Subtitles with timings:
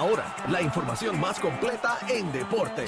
[0.00, 2.86] Ahora, la información más completa en deporte.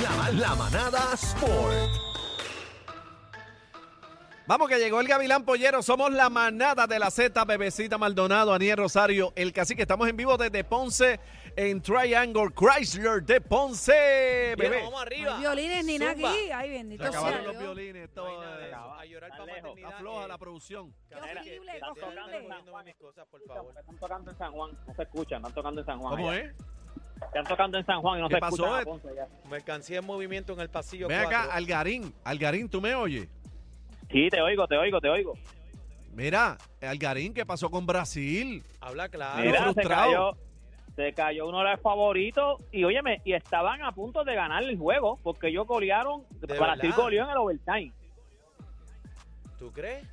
[0.00, 2.15] La, la manada Sport.
[4.48, 8.76] Vamos que llegó el Gavilán Pollero, somos la manada de la Z, Bebecita Maldonado, Aniel
[8.76, 9.82] Rosario, el cacique.
[9.82, 11.18] Estamos en vivo desde Ponce,
[11.56, 14.54] en Triangle Chrysler de Ponce.
[14.56, 14.82] Bebé.
[14.84, 15.38] vamos arriba.
[15.38, 16.24] Violines ni nada aquí.
[16.24, 18.44] Ay, Se bendito sea acabaron los violines, todo.
[18.60, 19.88] eh, A llorar para maternidad.
[19.90, 20.94] Está floja eh, la producción.
[21.08, 22.94] Qué horrible, qué Están tocando horrible.
[23.00, 23.74] cosas, por favor.
[23.76, 26.14] Están tocando en San Juan, no se escuchan, están tocando en San Juan.
[26.16, 26.40] ¿Cómo allá.
[26.44, 26.54] es?
[27.20, 28.84] Están tocando en San Juan y no ¿Qué se pasó, escuchan a?
[28.84, 29.08] Ponce.
[29.50, 31.52] Mercancía en movimiento en el pasillo Ven acá, 4.
[31.52, 32.14] Algarín.
[32.22, 33.26] Algarín, ¿tú me oyes?
[34.10, 35.34] Sí, te oigo, te oigo, te oigo.
[36.14, 38.62] Mira, Algarín, ¿qué pasó con Brasil?
[38.80, 39.42] Habla claro.
[39.42, 40.06] Mira, se frustrado.
[40.06, 40.36] cayó,
[40.96, 44.78] se cayó uno de los favoritos y óyeme, y estaban a punto de ganar el
[44.78, 47.92] juego porque ellos golearon, ¿De Brasil goleó en el overtime.
[49.58, 50.06] ¿Tú crees?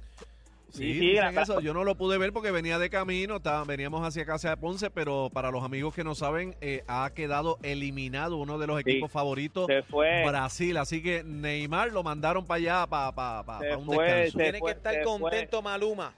[0.74, 1.60] Sí, Sí, sí, dicen la- eso.
[1.60, 4.90] Yo no lo pude ver porque venía de camino, estaba- veníamos hacia casa de Ponce,
[4.90, 8.90] pero para los amigos que no saben, eh, ha quedado eliminado uno de los Sí.
[8.90, 10.76] equipos favoritos, Se fue, Brasil.
[10.78, 14.38] Así que Neymar lo mandaron para allá, para, para, para, un fue, descanso.
[14.40, 16.12] Tiene fue, que estar contento Maluma.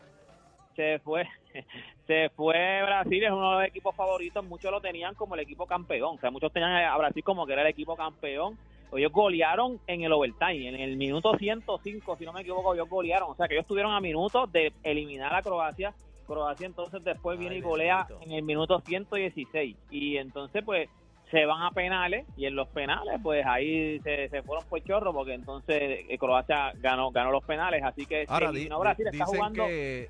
[0.74, 1.26] se fue,
[2.08, 5.66] se fue Brasil, es uno de los equipos favoritos, muchos lo tenían como el equipo
[5.68, 8.58] campeón, o sea, muchos tenían a Brasil como que era el equipo campeón,
[8.98, 13.32] ellos golearon en el overtime, en el minuto 105, si no me equivoco, ellos golearon,
[13.32, 15.94] o sea, que ellos estuvieron a minutos de eliminar a Croacia,
[16.28, 20.90] Croacia entonces después viene y golea en el minuto 116, y entonces pues
[21.32, 25.12] se van a penales, y en los penales pues ahí se, se fueron por chorro,
[25.14, 29.66] porque entonces eh, Croacia ganó ganó los penales, así que Ahora, di- Brasil, está jugando...
[29.66, 30.10] que...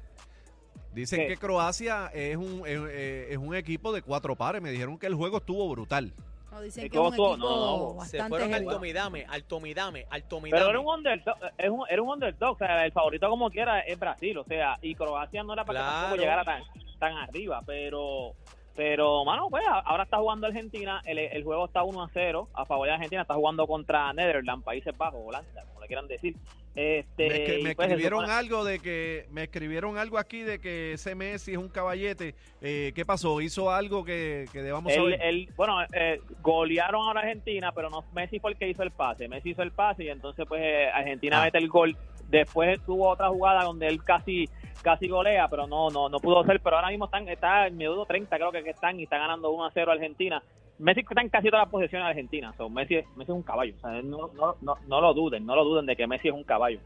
[0.94, 4.62] Dicen que Croacia es un, es, eh, es un equipo de cuatro pares.
[4.62, 6.14] Me dijeron que el juego estuvo brutal.
[6.56, 10.06] No, dicen ¿Qué que es un equipo No, no, Se fueron al tomidame, al tomidame,
[10.10, 10.58] al tomidame.
[10.58, 13.82] Pero era un underdog, es un, era un underdog, o sea, el favorito como quiera
[13.82, 16.00] es Brasil, o sea, y Croacia no era para que Claro.
[16.02, 16.64] tampoco llegara tan,
[16.98, 18.36] tan arriba, pero,
[18.76, 22.66] pero, mano, pues ahora está jugando Argentina, el, el juego está 1 a 0 a
[22.66, 26.36] favor de Argentina, está jugando contra Netherlands, Países Bajos, Holanda, como le quieran decir.
[26.76, 27.30] Este,
[27.64, 31.58] Me, pues, escribieron algo de que me escribieron algo aquí de que ese Messi es
[31.58, 32.36] un caballete.
[32.60, 33.40] Eh, ¿Qué pasó?
[33.40, 35.48] ¿Hizo algo que, que debamos Él, saber?
[35.56, 39.30] bueno, eh, golearon a Argentina, pero no Messi fue el que hizo el pase.
[39.30, 41.46] Messi hizo el pase y entonces pues eh, Argentina Ah.
[41.46, 41.96] mete el gol.
[42.28, 44.50] Después tuvo otra jugada donde él casi
[44.82, 46.60] casi golea, pero no no no pudo ser.
[46.62, 49.66] Pero ahora mismo están está en minuto 30 creo que están y está ganando 1
[49.66, 50.42] a 0 Argentina.
[50.78, 52.54] Messi está en casi todas las posiciones Argentina.
[52.70, 53.74] Messi, Messi es un caballo.
[54.04, 56.80] No, no, no, no lo duden, no lo duden de que Messi es un caballo.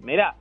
[0.00, 0.34] Mira,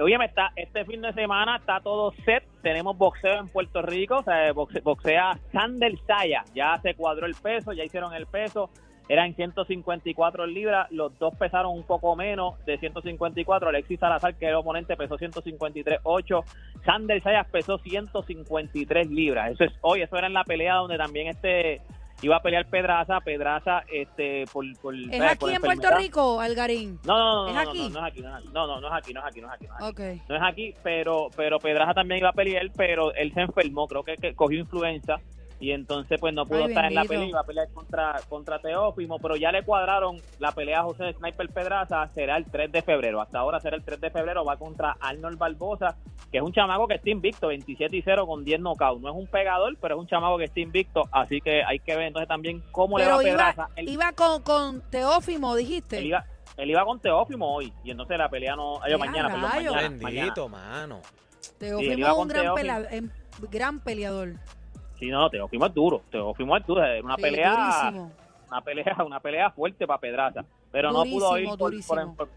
[0.00, 2.44] Oye, está, este fin de semana está todo set.
[2.62, 4.18] Tenemos boxeo en Puerto Rico.
[4.18, 6.44] O sea, boxe- boxea Sander Saya.
[6.54, 8.70] Ya se cuadró el peso, ya hicieron el peso.
[9.08, 10.90] Eran 154 libras.
[10.90, 13.68] Los dos pesaron un poco menos de 154.
[13.68, 16.44] Alexis Salazar, que era el oponente, pesó 153.8.
[16.84, 19.52] Sander Saya pesó 153 libras.
[19.52, 20.02] Eso es hoy.
[20.02, 21.80] Eso era en la pelea donde también este
[22.20, 23.20] iba a pelear Pedraza.
[23.20, 24.64] Pedraza, este, por.
[24.80, 25.38] por ¿Es ¿sabes?
[25.38, 25.96] por aquí en Puerto.
[25.96, 26.98] Rico, Algarín?
[27.04, 27.88] No, no, no, ¿Es no, aquí?
[27.88, 28.48] no, no es aquí, no es aquí.
[28.52, 29.66] No, es aquí, no es aquí, no es aquí.
[29.66, 30.02] No es aquí.
[30.02, 30.28] Ok.
[30.28, 34.02] No es aquí, pero pero Pedraza también iba a pelear, pero él se enfermó, creo
[34.02, 35.20] que, que cogió influenza
[35.60, 38.58] y entonces pues no pudo Ay, estar en la pelea, iba a pelear contra, contra
[38.60, 42.82] Teófimo, pero ya le cuadraron la pelea a José Sniper Pedraza, será el 3 de
[42.82, 45.96] febrero, hasta ahora será el 3 de febrero, va contra Arnold Barbosa,
[46.30, 49.16] que es un chamaco que está invicto, 27 y 0 con 10 knockouts, no es
[49.16, 52.28] un pegador, pero es un chamaco que está invicto, así que hay que ver entonces
[52.28, 53.68] también cómo le va a iba, Pedraza.
[53.76, 55.98] Él- iba con, con Teófimo, dijiste.
[55.98, 56.24] él iba,
[56.56, 59.72] él iba con Teófimo hoy, y entonces la pelea no, ellos ¡Ya, mañana, perdón, mañana,
[59.72, 60.06] mañana.
[60.06, 61.00] Bendito, mano.
[61.58, 63.10] Teófimo es un gran, em-
[63.50, 64.34] gran peleador.
[64.98, 68.12] Sí, no, Teófimo es duro, Teófimo es duro, una Sí, pelea, durísimo.
[68.50, 72.28] una pelea, una pelea fuerte para Pedraza, pero no pudo ir por, por-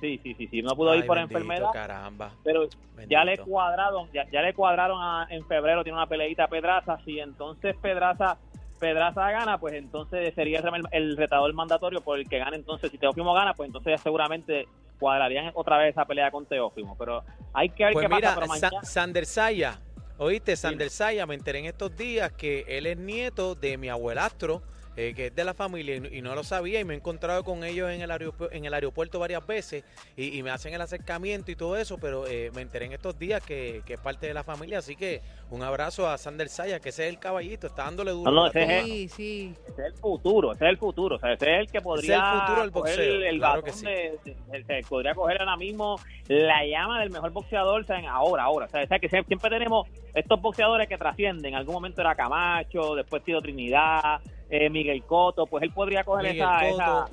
[0.00, 0.62] Sí, sí, sí, sí.
[0.62, 2.32] No pudo ir por bendito, enfermedad, caramba.
[2.42, 2.66] pero
[3.06, 6.98] ya le cuadraron, ya, ya le cuadraron a- en febrero, tiene una peleita a Pedraza.
[7.04, 8.38] Si entonces Pedraza
[8.78, 12.56] Pedraza gana, pues entonces sería el, el retador mandatorio por el que gane.
[12.56, 14.66] Entonces, si Teófimo gana, pues entonces ya seguramente
[14.98, 16.96] cuadrarían otra vez esa pelea con Teófimo.
[16.98, 18.40] Pero hay que ver Pues qué mira, pasa.
[18.40, 19.78] Pero Sa- mañana, Sander Saya,
[20.20, 24.62] oíste, Sander Saya, me enteré en estos días que él es nieto de mi abuelastro,
[25.00, 27.42] eh, que es de la familia, y, y no lo sabía, y me he encontrado
[27.44, 29.84] con ellos en el, aeropu- en el aeropuerto varias veces,
[30.16, 33.18] y, y me hacen el acercamiento y todo eso, pero eh, me enteré en estos
[33.18, 35.20] días que, que es parte de la familia, así que
[35.50, 38.30] un abrazo a Sander Saya, que ese es el caballito, está dándole duro.
[38.30, 38.84] No, no, ese es.
[38.84, 39.54] Sí, sí.
[39.66, 41.16] ese es el futuro, ese es el futuro.
[41.16, 43.38] O sea, ese es el que podría Ese es el futuro del coger boxeo, el
[43.38, 43.86] claro que sí.
[43.86, 45.98] de- podría coger ahora mismo
[46.28, 48.66] la llama del mejor boxeador, o sea, en ahora, ahora.
[48.66, 51.46] O sea, que sie- siempre tenemos estos boxeadores que trascienden.
[51.52, 54.20] En algún momento era Camacho, después Tito Trinidad,
[54.50, 57.04] eh, Miguel Coto, pues él podría coger Miguel esa, Cotto, esa,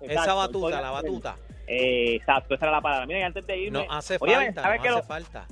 [0.00, 1.36] Esa Exacto, él batuta, podría la batuta.
[1.66, 3.06] Eh, exacto, esa era la palabra.
[3.06, 5.46] Mira, antes de irme, No hace oye, falta, ¿sabes no que hace los- falta.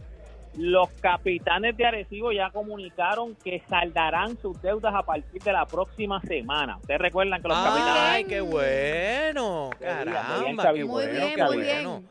[0.56, 6.20] los capitanes de Arecibo ya comunicaron que saldarán sus deudas a partir de la próxima
[6.22, 6.78] semana.
[6.78, 8.02] Ustedes recuerdan que los capitanes...
[8.02, 11.98] Ay, qué bueno, Qué bien, caramba, qué Muy bueno, bien, qué muy bueno.
[12.00, 12.08] bien.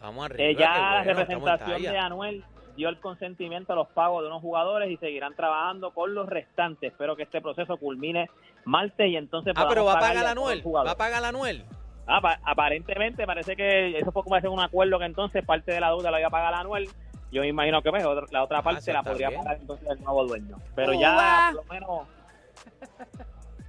[0.00, 2.44] Vamos arriba, Eh, qué ya bueno, la representación de Anuel
[2.76, 6.92] dio el consentimiento a los pagos de unos jugadores y seguirán trabajando con los restantes.
[6.92, 8.28] Espero que este proceso culmine
[8.64, 10.90] martes y entonces Ah, pero va a pagar Anuel, los jugadores.
[10.90, 11.64] va a pagar Anuel.
[12.06, 15.80] Ah, pa- aparentemente parece que eso fue como hacer un acuerdo que entonces parte de
[15.80, 16.88] la deuda la iba a pagar Anuel.
[17.32, 19.40] Yo me imagino que pues, la otra Ah, parte la podría bien.
[19.42, 20.56] pagar entonces el nuevo dueño.
[20.76, 22.06] Pero ya por lo menos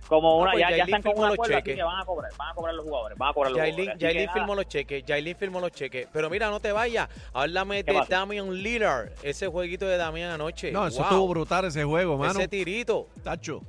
[0.07, 1.75] como una Ah, pues ya, ya están con firmó un los acuerdo así cheques.
[1.75, 3.99] que van a cobrar, van a cobrar los jugadores, van a cobrar los Yailin, jugadores.
[4.01, 6.07] Yailin firmó los cheques, Yailin firmó los cheques.
[6.13, 7.09] Pero mira, no te vayas.
[7.33, 8.09] Háblame ¿Qué de pasó?
[8.11, 10.71] Damian Lillard, ese jueguito de Damian anoche.
[10.71, 12.39] No, eso Wow, estuvo brutal ese juego, mano.
[12.39, 13.07] Ese tirito.
[13.23, 13.61] Tacho.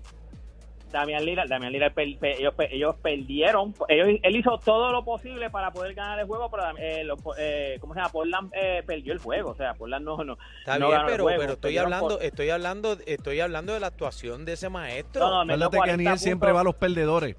[0.91, 5.05] Damián Lillard, Damián Lillard per- per- ellos, per- ellos perdieron, ellos, él hizo todo lo
[5.05, 8.13] posible para poder ganar el juego, pero eh, lo- eh, ¿cómo se llama?
[8.13, 11.13] Portland eh, perdió el juego, o sea, Portland no, no, Está no bien, ganó el
[11.15, 14.53] pero, juego, pero estoy perdieron hablando, por- estoy hablando, estoy hablando de la actuación de
[14.55, 15.21] ese maestro.
[15.29, 17.37] No, no, que 40 Aniel siempre va a los perdedores.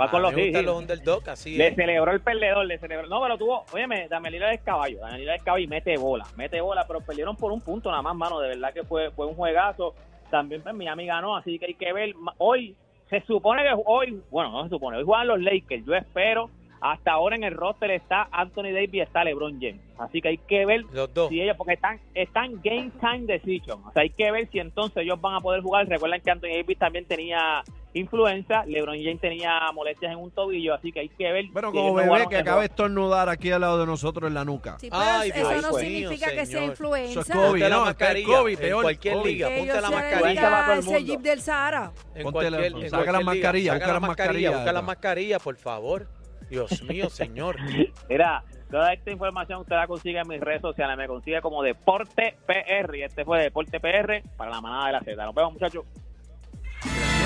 [0.00, 1.74] Va con los me sí, los underdog, así Le es.
[1.74, 3.06] celebró el perdedor, le celebró.
[3.08, 6.24] No, pero tuvo, óyeme, Damián Lillard es caballo, Damián Lillard es caballo y mete bola,
[6.36, 9.26] mete bola, pero perdieron por un punto nada más, mano, de verdad que fue, fue
[9.26, 9.94] un juegazo.
[10.30, 12.14] También pues, Miami ganó, así que hay que ver.
[12.38, 12.76] Hoy,
[13.08, 16.50] se supone que hoy, bueno, no se supone, hoy juegan los Lakers, yo espero.
[16.82, 19.82] Hasta ahora en el roster está Anthony Davis y está LeBron James.
[19.98, 21.28] Así que hay que ver Los dos.
[21.28, 23.82] si ellos, porque están, están game time decision.
[23.84, 25.86] O sea, hay que ver si entonces ellos van a poder jugar.
[25.86, 27.62] Recuerden que Anthony Davis también tenía
[27.94, 31.44] influenza, LeBron James tenía molestias en un tobillo, así que hay que ver.
[31.52, 34.44] Bueno, si como bebé que acaba de estornudar aquí al lado de nosotros en la
[34.44, 34.76] nuca.
[34.78, 36.70] Sí, pero Ay, eso Dios no mío, significa que sea señor.
[36.70, 37.10] influenza.
[37.12, 37.64] Eso es COVID.
[37.68, 38.28] No, mascarilla.
[38.32, 39.30] es COVID, en peor, cualquier COVID.
[39.30, 40.74] liga, ponte la se mascarilla.
[40.78, 41.92] Ese jeep del Sahara.
[42.14, 45.56] En Ponte la- en saca la mascarilla, busca la la mascarilla, busca la mascarilla, por
[45.56, 46.06] favor.
[46.48, 47.56] Dios mío, señor.
[48.08, 50.96] Mira, toda esta información usted la consigue en mis redes sociales.
[50.96, 52.96] Me consigue como Deporte PR.
[52.98, 55.24] Y este fue Deporte PR para la manada de la Z.
[55.26, 55.84] Nos vemos, muchachos.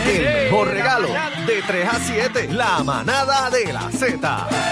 [0.07, 1.09] El mejor regalo
[1.47, 4.65] de 3 a 7, la manada de la Z.